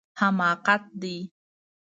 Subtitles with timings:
[0.19, 1.17] حماقت دی